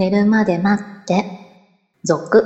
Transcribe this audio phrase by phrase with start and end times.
[0.00, 1.26] 寝るまで待って、
[2.04, 2.42] 続。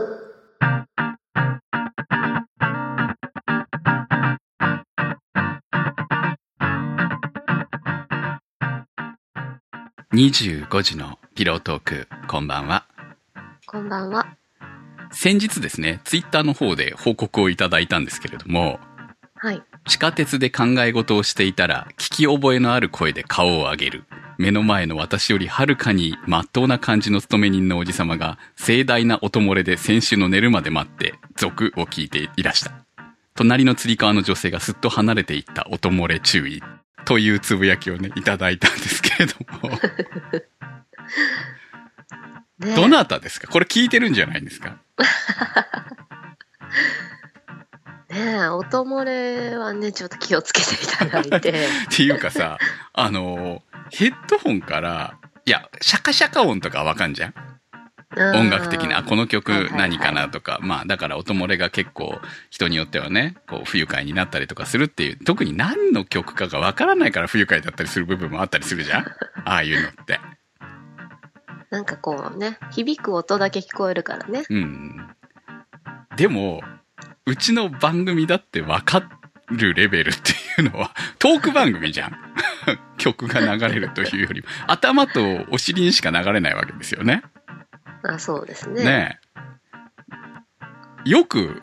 [10.12, 12.88] 25時のピロートーク、こんばんは。
[13.66, 14.26] こんばんは。
[15.12, 18.80] 先日ですね、ツイッターの方で報告をいただいたんですけれども、
[19.36, 19.62] はい。
[19.86, 24.04] 地下鉄で考え事をしていたら、聞き覚えのある声で顔を上げる。
[24.38, 32.72] 目の前の私よりはるかに真っ当な感じの勤め人のおじさまが、盛大な音漏れで先週の寝るまで待って、続を聞いていらした。
[33.34, 36.62] 隣の釣り革の女性がすっと離れていった音漏れ注意。
[37.04, 39.70] というつぶやきをね、いただいたんですけれども、
[42.58, 43.48] ねどなたですか？
[43.48, 44.78] これ聞いてるんじゃないんですか？
[48.14, 51.50] ねえ、音漏れはね、ちょっと気をつけていただいて。
[51.50, 51.52] っ
[51.90, 52.58] ていうかさ、
[52.92, 55.14] あの、ヘッドホンから、
[55.44, 57.34] いや、シャカシャカ音とかわかんじゃん？
[58.16, 69.04] 音楽的な、あこの曲はいはいはい何かなとか、まあだから音漏れが結構人によってはね、こう不愉快になったりとかするっていう、特に何の曲かがわからないから不愉快だったりする部分もあったりするじゃん？
[69.44, 70.20] ああいうのって。
[71.70, 74.44] なんかこうね、響く音だけ聞こえるからね。
[74.48, 75.08] うん。
[76.16, 76.62] でも、
[77.26, 79.08] うちの番組だってわか
[79.50, 82.16] るレベルっていうのは、トーク番組じゃん。
[82.98, 87.22] 曲が流れるというよりも、頭とお尻にしか流れないわけですよね。
[88.02, 88.84] あ、そうですね。
[88.84, 89.18] ね
[91.06, 91.10] え。
[91.10, 91.62] よく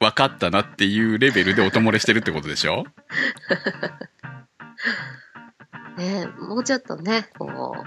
[0.00, 2.84] 分かったなっていうレベルで音漏れしてるってことでしょ？
[5.96, 7.86] ねえもうちょっとね、こう、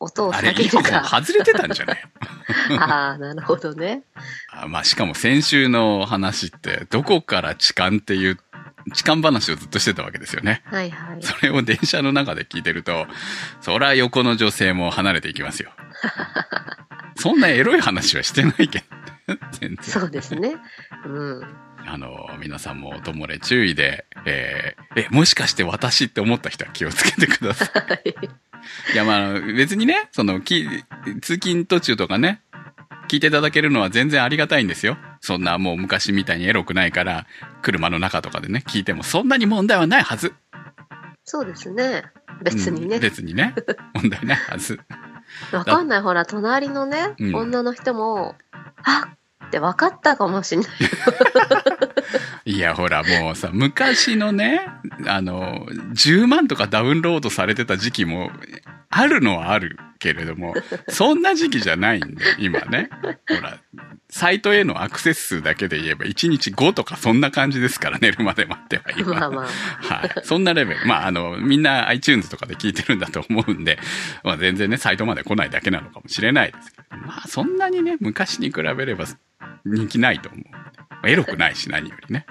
[0.00, 1.04] 音をあれ、下げるか。
[1.04, 2.04] 外れてたんじゃない
[2.78, 4.02] ああ、なるほどね。
[4.64, 8.38] あまあ、しかも先週の話って、どこから痴漢っていう、
[8.92, 10.62] 痴漢話をずっとしてたわけですよね。
[10.66, 11.22] はいはい。
[11.22, 13.06] それを電車の中で聞いてると、
[13.60, 15.70] そら横の女性も離れていきますよ。
[17.16, 18.84] そんなエロい話はしてないけど。
[19.52, 19.78] 全然。
[19.82, 20.56] そうですね。
[21.06, 21.42] うん。
[21.86, 27.66] あの、皆さんも音漏れ注意で、えーえ、もしかして私って思った人は気をつけてくださ
[28.04, 28.10] い。
[28.94, 30.66] いや、まあ、別にね、その、き、
[31.20, 32.40] 通勤途中とかね、
[33.08, 34.96] 聞いていただけるのは全然ありがたいんですよ。
[35.20, 37.26] そんなもう昔みたいにエロくないから、
[37.62, 40.34] 車の中とかでね、聞いてもそんなに問題はないはず。
[41.24, 42.04] そうですね。
[42.42, 43.00] 別にねうん。
[43.00, 43.54] 別にね、
[43.94, 44.80] 問題ないはず。
[45.52, 46.00] わかんない。
[46.02, 48.36] ほら、隣のね、うん女の人も、
[48.82, 49.08] あ
[49.46, 50.70] って分かったかもしれない。
[52.56, 54.66] いや、ほら、もうさ、昔のね、
[55.06, 58.30] あの、10万とかダウンロードされてた時期も、
[58.96, 60.54] あるのはあるけれども、
[60.88, 62.90] そんな時期じゃないんで、今ね。
[63.28, 63.58] ほら、
[64.08, 69.14] サイトへのアクセス数だけで言えば、1日5とかそんな感じですから、寝るまで待っては今。
[69.14, 69.94] まあまあ。
[69.94, 70.10] はい。
[70.22, 70.86] そんなレベル。
[70.86, 73.78] まあ、あの、みんな iTunes とかで聞いてるんだと思うんで、
[74.22, 79.06] まあ全然ね、サイトまで来ないだけなのかもしれないですけど、まあそんなにね、昔に比べれば
[79.64, 80.44] 人気ないと思う。
[80.52, 82.26] まあエロくないし、何よりね。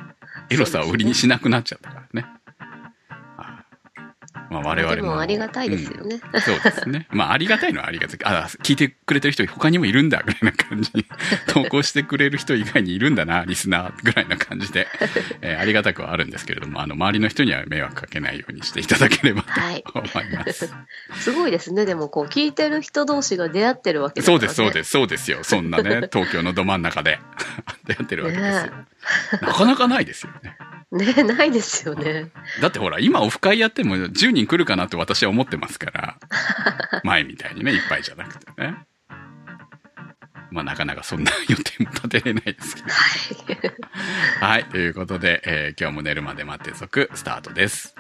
[0.50, 2.25] エロさを売りにしなくなっちゃったからね。
[4.57, 5.19] はいまあ我々も。
[5.19, 6.19] ありがたいですよね。
[6.33, 7.07] うんそうですね。
[7.11, 8.19] まあ、ありがたいのはありがたい。
[8.23, 11.05] あ、聞いてくれてる人他にもいるんだ、ぐらいな感じに。
[11.47, 14.87] 投稿してくれる人以外にいるんだな、リスナー、ぐらいな感じで、
[15.41, 19.83] えーありがたくはあるんですけれども、あの、周りの人には迷惑かけないようにしていただければはい。
[19.83, 20.69] と思います。
[21.19, 21.85] すごいですね。
[21.85, 24.73] でも、こう、聞いてる人同士が出会ってるわけそうです、そうす。
[24.73, 25.39] です、そうですよ。
[25.43, 27.19] そんなね、東京のど真ん中で
[27.85, 28.73] 出会ってるわけですよ。
[29.41, 30.57] なかなかないですよね。
[30.91, 32.31] ねないですよね。
[32.61, 36.17] だってほら、今オフ会やっても10人来るかなって私は思ってますから。
[37.03, 38.75] 前みたいにね、いっぱいじゃなくてね。
[40.51, 42.89] まあなかなかそんな予定も立てれないですけど。
[44.39, 44.59] はい。
[44.59, 44.65] はい。
[44.65, 47.95] ということで、えー今日も寝るまで待って続、スタートです。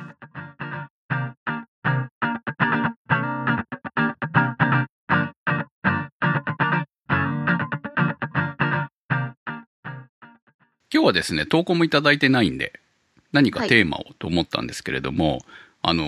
[11.03, 12.79] 今日はですね、投稿もいただいてないんで、
[13.33, 15.41] 何かテーマをと思ったんですけれども、
[15.81, 16.05] あの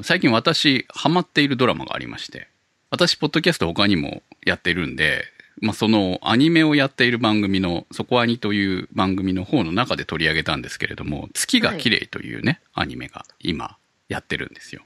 [0.00, 2.48] ー最近私、ハマっているドラマがありまして、
[2.88, 5.24] 私、ポッドキャスト他にもやってるんで、
[5.60, 13.76] まあ、そのアニメをやっている番組の、そこアニという番組の方の中で取り上げたんですけれども、月が綺麗というね、アニメが今
[14.08, 14.80] やってるんですよ。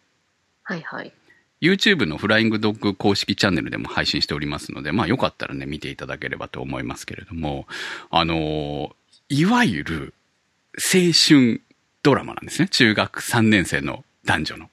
[0.65, 1.13] はいはい。
[1.61, 7.69] YouTube のフライングドッグ公式チャンネルでも配信しておりますので、まあよかったらね、見ていただければと思いますけれども、
[8.11, 8.91] あのー
[9.35, 10.15] いわゆる
[10.75, 11.63] 青春
[12.03, 12.69] ドラマなんですね。
[12.69, 14.71] 中学3年生の男女の。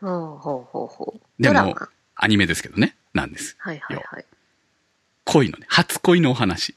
[0.00, 1.42] ほうほうほうほう。
[1.42, 1.74] でも
[2.14, 3.56] アニメですけどね、なんです。
[3.58, 4.24] はいはいはい。
[5.24, 6.76] 恋のね、初恋のお話。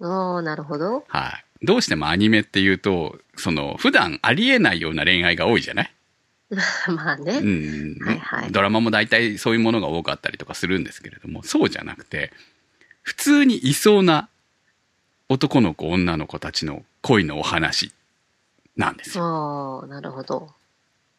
[0.00, 1.04] おー、なるほど。
[1.06, 1.44] はい。
[1.64, 5.92] どうしてもアニメっていうと、その、普段ありえないような恋愛が多いじゃない？
[6.90, 7.38] まあね。
[7.38, 12.32] うんはいはいドラマも大体そういうものが多かったりとかするんですけれども、そうじゃなくて、
[13.02, 14.28] 普通にいそうな
[15.28, 17.92] 男の子、女の子たちの恋のお話
[18.76, 19.24] なんですよ。
[19.24, 20.50] ああ、なるほど。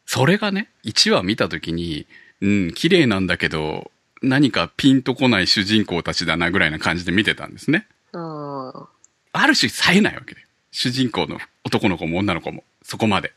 [0.06, 2.06] それがね、1話見たときに、
[2.40, 3.90] うん、綺麗なんだけど、
[4.22, 7.86] 何かピンとこない主人公たちだなぐらいな感じで見てたんですね。
[8.12, 8.88] ああ、
[9.32, 10.40] ある種冴えないわけで。
[10.70, 13.32] 主人公の男の子も女の子も、そこまで。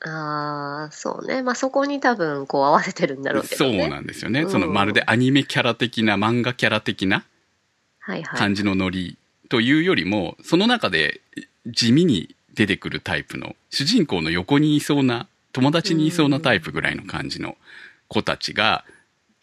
[0.00, 1.42] ああ、そうね。
[1.42, 3.78] まあそこに多分こう合わせてるんだろうけどね。
[3.80, 4.42] そうなんですよね。
[4.42, 7.24] うんそのまるでアニメキャラ的な、漫画キャラ的な
[7.98, 8.38] はいはい。
[8.38, 9.17] 感じのノリ
[9.48, 11.20] というよりも、その中で
[11.66, 17.56] 地味に出てくるタイプの、主人公の横にいそうな、友達にいそうなタイプぐらいの感じの
[18.08, 18.84] 子たちが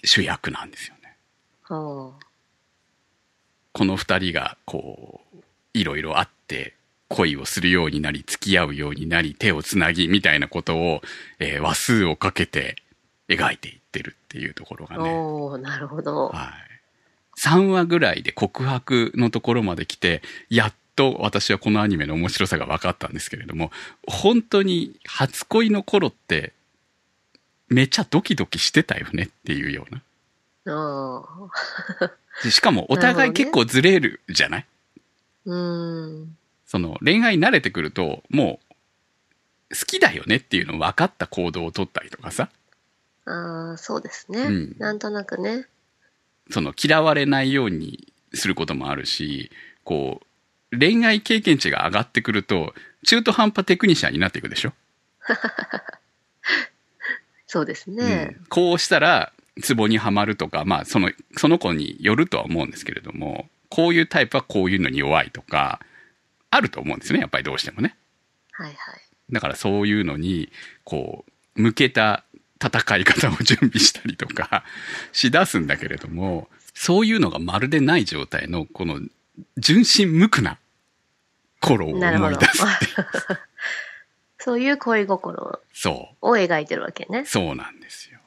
[0.03, 1.17] 主役なんですよね。
[1.63, 2.13] は
[3.73, 5.37] この二人が、こう、
[5.73, 6.75] いろいろあって、
[7.09, 11.01] 恋をするようになり、付き合うようになり、手をつなぎ、みたいなことを、
[11.39, 12.77] えー話数をかけて
[13.27, 15.09] 描いていってるっていうところがあ、ね。
[15.09, 16.29] おおなるほど。
[16.29, 16.74] はい。
[17.37, 23.71] 3話ぐらいで告白のところまで来て、やっと私はこのアニメの面白さが分かったんですけれども、
[24.07, 26.53] 本当に初恋の頃って、
[27.67, 30.01] めちゃドキドキしてたよねっていうような。
[30.67, 31.23] あ
[31.99, 32.11] あ、
[32.43, 34.65] でしかもお互い結構ずれるじゃない、
[35.45, 36.37] うーん。
[36.65, 38.59] その恋愛に慣れてくると、も
[39.69, 42.49] う好きだよねっていうの分かった行動を取ったりとかさ、
[43.25, 45.67] ああ、そうですね、うんなんとなくね。
[46.49, 49.51] その嫌われないようにすることもあるし、
[49.83, 50.21] こ
[50.71, 52.73] う、恋愛経験値が上がってくると、
[53.05, 54.73] 中途半端テクニシャンになっていくでしょ、
[57.47, 58.35] そうですね。
[58.39, 59.31] うんこうしたら、
[59.61, 65.79] ツボにはまるとか、まあ、その、その子によるとは思うんですけれども、こういうタイプはこういうのに弱いとか、
[66.49, 67.95] あると思うんですね、やっぱりどうしてもね。
[68.51, 68.77] はいはい。
[69.31, 70.51] だからそういうのに、
[70.83, 71.25] こ
[71.55, 72.24] う、向けた
[72.63, 74.63] 戦い方を準備したりとか
[75.11, 78.99] しだすんだけれども、そういうのがまるでない状態の、この、
[79.57, 80.57] 純真無垢な
[81.59, 82.63] 頃を思い出す。
[84.39, 87.25] そういう恋心そを描いてるわけねう。。
[87.25, 88.19] そうなんですよ。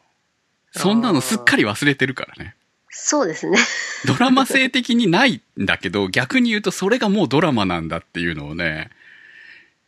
[0.73, 2.57] そんなのすっかり忘れてるからね。
[2.91, 3.59] そうですね。
[4.07, 8.91] ドラマ性的にないんだけど、逆に言うとそれがもうドラマなんだっていうのをね、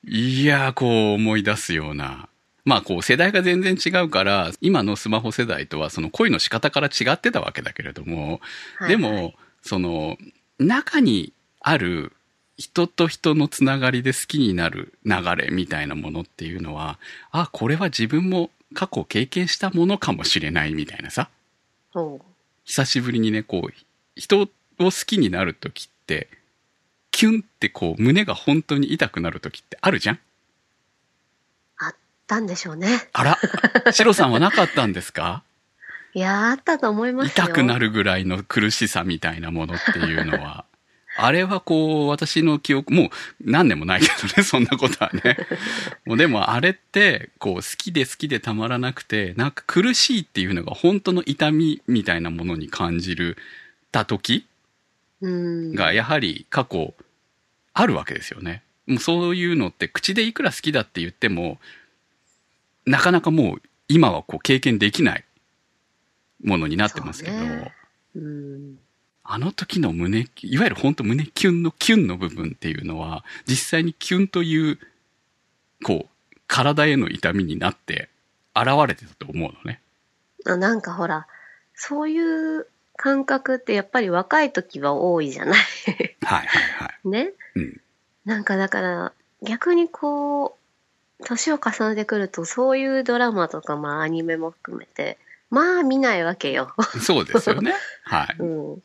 [0.05, 2.29] いやー、こう思い出すような。
[2.65, 8.41] まあこう世代が全然違うから、今のスマホ世代とはその恋の仕方から違ってたわけだけれども、
[8.89, 10.17] でも、その、
[10.59, 12.13] 中にある
[12.59, 16.99] 人と人のつながりで好きになる流れみたいなものっていうのは、
[17.31, 21.31] あ、これは自分も過去経験したものかもしれないみたいなさ。
[22.65, 23.73] 久しぶりにね、こう、
[24.15, 24.47] 人を
[24.79, 26.29] 好きになるときって、
[27.11, 30.17] キュンってこう、胸が本当に痛くなるときってあるじゃん。
[30.17, 30.21] あ
[32.37, 33.09] ったんでしょうね。
[33.13, 35.43] あら、シロさんはなかったんですか？
[36.15, 37.45] いやー、あったと思いますよ。
[37.47, 40.65] 痛くなるぐらいの苦しさみたいなものっていうのは。
[41.17, 43.11] あれはこう、私の記憶、もう
[43.45, 45.37] 何年もないけどね、そんなことはね。
[46.07, 53.37] もうでもあれって、こう、好きで好きでたまらなくて、なんか苦しいっていうのが本当の痛みみたいなものに感じる
[53.93, 54.47] た時
[55.21, 55.75] うん。
[55.75, 56.95] がやはり過去
[57.75, 58.63] あるわけですよね。
[58.87, 61.61] もうそういうのって口でいくら好きだって言っても、
[62.91, 65.25] なかなかもう今はこう経験できない
[66.43, 67.73] ものになってますけど、ね
[68.17, 68.79] うん。
[69.23, 74.79] あの時の胸、いわゆる本当胸キュンのキュンの部分っていうのは、実際にキュンという、
[75.85, 78.09] こう、体への痛みになって
[78.57, 79.81] 現れてたと思うのね。
[80.47, 81.29] あなんかほら、
[81.75, 82.19] そうい
[82.59, 82.67] う
[82.97, 85.61] 感覚ってやっぱり若い時は多いじゃない。
[86.23, 86.99] はいはいはい。
[87.09, 87.33] ね。
[87.55, 87.81] うん。
[88.25, 90.60] なんかだから、逆にこう、
[91.25, 95.19] 年を重ねてくると、そういうドラマとか、まあアニメも含めて、
[95.51, 96.73] まあ見ないわけよ。
[97.01, 97.75] そうですよね。
[98.05, 98.37] はい。
[98.39, 98.83] うん。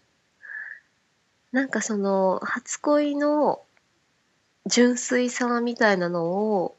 [1.52, 3.62] なんかその、初恋の
[4.66, 6.76] 純粋さみたいなのを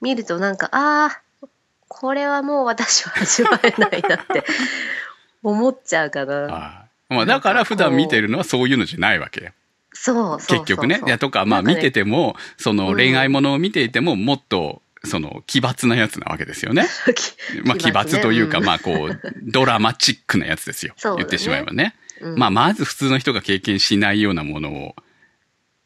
[0.00, 1.48] 見るとなんか、ああ、
[1.88, 4.44] これはもう私は味わえないなって
[5.42, 6.34] 思っちゃうかな。
[6.34, 7.14] はい。
[7.14, 9.52] まあだから普段見てるのはそういうのじゃないわけよ。
[9.92, 10.36] そう。
[10.38, 11.00] 結局ね。
[11.06, 16.86] いやとか、まあ見てても、そのうん恋愛ものを見ていても、もっと、その奇抜なやつなわけですよね。
[17.64, 20.94] まあ奇抜というか、うんまあこう、ドラマチックなやつですよ。
[21.16, 21.96] 言ってしまえばね。
[22.20, 24.94] うんまあまず普通の人が経験しないようなものを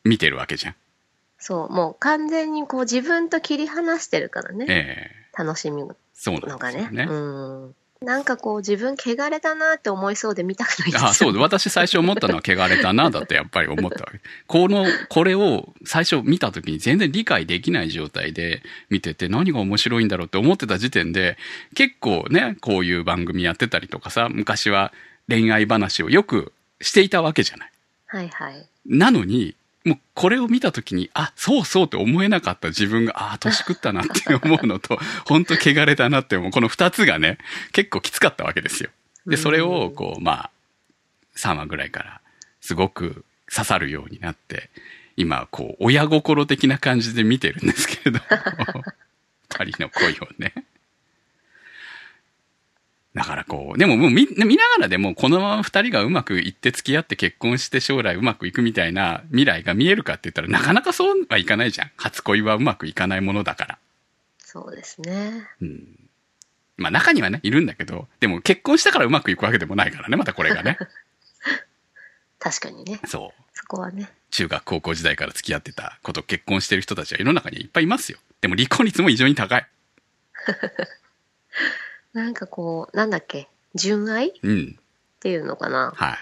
[0.04, 0.74] 見てるわけじゃん。
[1.38, 4.66] そう、もう完全にこう自分と切り離してるからね。
[4.68, 6.78] ええ楽しみそうなんのがね。
[6.78, 7.06] ですよね。
[7.08, 7.14] う
[7.68, 7.74] ん。
[8.02, 11.08] なんかこう自分汚れたなって思いそうで見たくないんですよ。
[11.08, 14.20] あそう私最初思ったのは汚れたな、だってやっぱり思ったわけ。
[14.46, 21.38] この、これを最初見た時に全然理解できない状態で見てて何が面白いんだろうって思ってた時点で
[21.74, 24.92] 結構ね、こういう番組やってたりとかさ、昔は
[25.28, 27.70] 恋愛話をよくしていたわけじゃない。
[28.08, 28.66] はいはい。
[28.84, 36.50] なのに、もうこれを見たときに、あ、そうそうって思えなかった自分が、ああ、年食ったなって思うのと、 本当汚れたなって思う。
[36.50, 37.38] この二つがね、
[37.70, 38.90] 結構きつかったわけですよ。
[39.28, 40.50] で、それを、こう、まあ、
[41.36, 42.20] 3話ぐらいから、
[42.60, 44.70] すごく刺さるようになって、
[45.16, 48.20] 今、こう、親心的な感じで見てるんですけれど、
[49.56, 50.52] 二人の恋をね。
[53.16, 61.90] だからこう、でももう見見ながらでもこのまま二人がうまくいって付き合って結婚して将来うまくいくみたいな未来が見えるかって言ったらなかなかそうはいかないじゃん。
[61.96, 63.78] 初恋はうまくいかないものだから。
[64.36, 65.48] そうですね。
[65.62, 65.98] うん。
[66.76, 70.76] まあ中にはね、いるんだけど、でも結婚したからうまくいくわけでもないからね、またこれがね。
[72.38, 73.00] 確かにね。
[73.06, 73.42] そう。
[73.54, 74.10] そこはね。
[74.30, 78.18] 中学高校時代から付き合ってたこと結婚してる人たちは世の中にいっぱいいますよ。
[78.42, 79.66] でも離婚率も異常に高い。
[82.16, 84.30] なんかこう、なんだっけ、純愛？
[84.30, 84.78] っうん。
[85.20, 85.92] ていうのかな？
[85.94, 86.14] は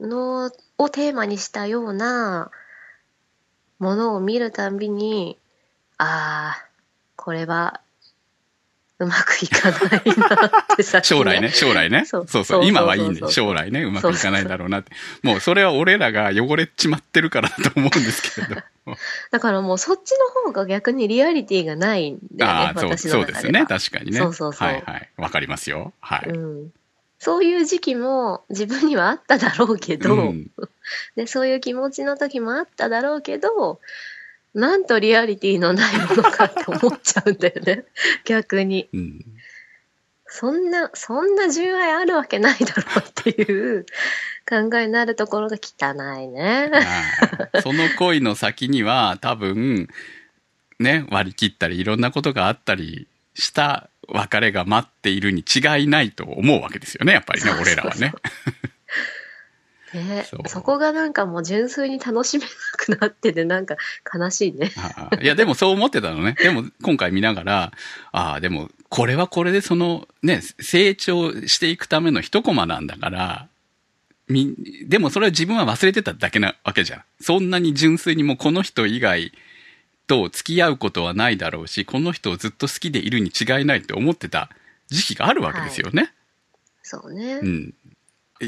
[0.00, 0.04] い。
[0.04, 2.50] のをテーマにしたような
[3.78, 5.38] ものを見るたんびに、
[5.98, 6.68] ああ、
[7.14, 7.80] これは
[9.00, 12.04] うまくいかないなってさ、将来ね、将来ね。
[12.04, 13.20] そそううそうそう今はいいね。
[13.28, 14.92] 将来ね、うまくいかないだろうなって。
[15.22, 18.62] もうそれは俺らが汚れちまってるからだと思うんですけれど。
[19.32, 23.42] だからもうそっちの方が逆にリアリティがないんだよね、ああ、そう、私そうの中では。
[23.42, 23.66] ですね。
[23.66, 24.18] 確かにね。
[24.18, 25.10] そうそうそうはいはい。
[25.16, 25.92] わかりますよ。
[26.00, 26.28] はい。
[26.28, 26.72] うん。
[27.18, 30.50] そういう時期も自分にはあっただろうけど、うん
[31.16, 33.80] で、そういう気持ちの時もあっただろうけど、
[34.54, 37.84] なんとリアリティのないものかって思っちゃうんだよね。
[38.24, 38.88] 逆に。
[38.92, 39.24] うん。
[40.26, 43.86] そんな、そんな純愛あるわけないだろうっていう
[44.48, 46.70] 考えになるところが汚いね。
[46.72, 46.80] は
[47.58, 49.88] いその恋の先には多分、
[50.80, 57.94] ね、割り切ったりいろんなことがあったりした別れが待っているに違いないと思うわけですよね、やっぱりね、そうそう俺らは
[59.94, 60.04] ね。
[60.04, 63.76] ねそうそこがなんかもう純粋に楽しめなくなっててなんか
[64.12, 64.72] 悲しいね。
[65.22, 66.34] いや、でもそう思ってたのね。
[66.40, 67.72] でも今回見ながら、
[68.12, 73.48] ああ、でもこれはこれでそのね、成長していくための一コマなんだから、
[74.28, 74.54] み、
[74.86, 77.02] でもそれは自分は忘れてただけなわけじゃん。
[77.20, 79.32] そんなに純粋にもうこの人以外
[80.06, 84.50] と付き合うことはないだろうし、この人をずっと好きでいるに違いないって思ってた
[84.88, 86.12] 時期があるわけですよね。
[86.82, 87.40] そうね。
[87.42, 87.74] うん。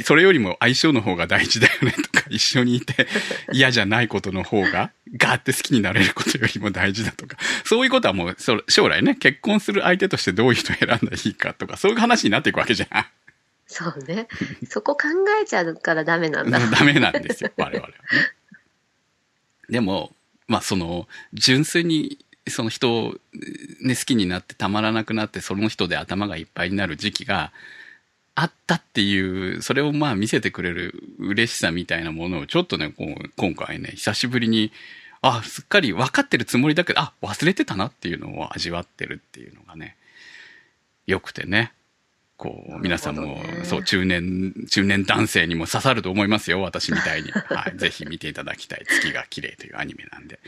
[0.03, 3.07] それよりも相性の方が大事だよねとか、一緒にいて
[3.53, 13.07] 嫌じゃないことの方が、ガーって好きになれることよりも大事だとか、そういうことはもう、そ将来ね、結婚する相手としてどういう人を選んだらいいかとか、そういう話になっていくわけじゃん。
[13.67, 14.29] そうね。
[14.69, 15.09] そこ考
[15.43, 16.59] えちゃうからダメなんだ。
[16.71, 17.95] ダメなんですよ、我々はね。
[19.69, 20.15] でも、
[20.47, 23.19] まあその、純粋に、その人を、
[23.81, 27.53] ね、好きになってたまらなくなって、その人で頭がいっぱいになる時期が
[28.37, 34.73] あったっていう、それをまあ見せてくれる嬉しさみたいなものを、ちょっとね、こう今回ね、久しぶりに、
[35.23, 39.97] あ、すっかり分かってるつもりだけど、あ、忘れてたなっていうのを味わってるっていうのがね、
[41.07, 41.73] 良くてね。
[42.37, 47.31] こう、皆さんも、ねそう、中年、中年男性にも刺さると思いますよ、私みたいに。
[47.31, 47.79] はい。
[47.79, 48.85] ぜひ見ていただきたい。
[48.87, 50.39] 月が綺麗というアニメなんで。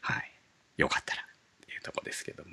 [0.00, 0.30] はい。
[0.78, 2.50] よかったら、っていうとこですけども。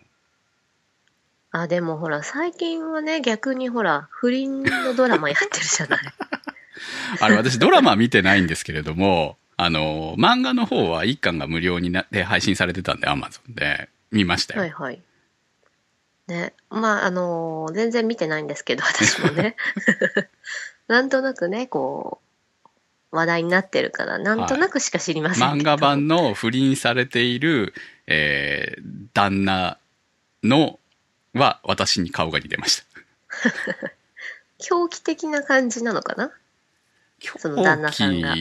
[1.51, 5.99] あ、でもほら、最近はね、逆にほら、不倫のドラマやってるじゃない。
[7.19, 14.61] あれ、私ドラマ見てないんですけれども、あの、漫画の方は一巻が無料になって配信されてたんで、アマゾンで見ましたよ。
[14.61, 15.01] はいはい。
[16.27, 16.53] ね。
[16.69, 19.55] まあ、あのー全然見てないんですけど、私もね。
[20.87, 22.31] なんとなくね、こう、
[23.11, 25.61] 話題になってるから、なんとなくしか知りませんけど。
[25.61, 27.73] 漫画版の不倫されている、
[28.07, 29.77] えー、旦那
[30.43, 30.79] の、
[31.33, 32.85] は私に顔が似てました。
[34.59, 36.31] 狂気的な感じなのかな？
[37.37, 38.35] その旦那さんが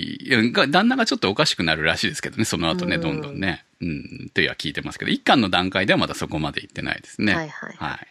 [0.66, 3.64] 旦那がちょっとおかしくなるらしいですけどね、その後ね、うんどんどんね。
[3.82, 7.34] うん、というは聞いてますけど、一巻の段階ではまだそこまで行ってないですね。
[7.34, 8.06] はいはいはい。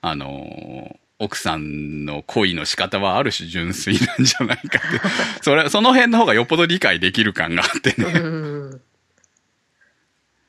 [0.00, 4.78] あのー奥さんの恋の仕方はある種純粋なんじゃないかって。
[5.42, 8.04] それ、その辺の方がよっぽど理解できる感があってね。
[8.12, 8.80] うん。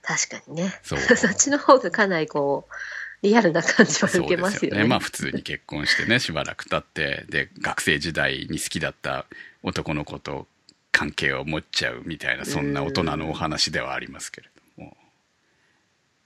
[0.03, 0.79] 確かにね。
[0.83, 2.73] そ そうっちの方がかなりこう、
[3.21, 4.85] リアルな感じは受けますよね。
[4.85, 9.25] まあ普通に結婚してね、 しばらく経って、で、学生時代に好きだった
[9.63, 10.47] 男の子と
[10.91, 14.47] 関係を持っちゃうみたいな、そんな大人のお話ではありますけれ
[14.77, 14.97] ども。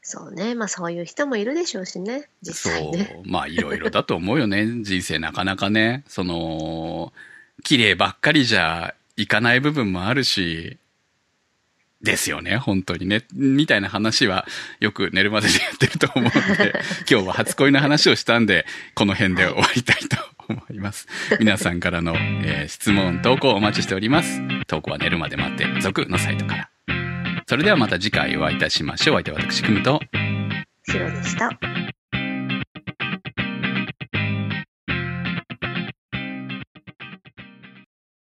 [0.02, 0.54] そうね。
[0.54, 2.30] まあそういう人もいるでしょうしね。
[2.42, 3.10] 実際ね。
[3.12, 3.24] そう。
[3.26, 4.68] まあいろいろだと思うよね。
[4.84, 6.04] 人生なかなかね。
[6.08, 7.12] その、
[7.64, 10.78] 綺麗ばっかりじゃいかない部分もあるし、
[12.04, 13.26] ですよね、本当にね。
[13.34, 14.46] みたいな話は
[14.82, 16.74] よく寝るまででやってると思うので、
[17.10, 20.18] 今日は初恋の話をしたんで、この辺で終わりたいと
[20.50, 21.08] 思います。
[21.40, 24.42] 皆さんからの、えー質問、投稿お待ちしております。
[24.68, 26.70] 投稿は寝るまで待って、続のサイトから。
[27.48, 29.16] それではまた次回お会いいたしましょう。
[29.16, 30.02] お相手は私、くむと。
[30.86, 31.58] 白でした。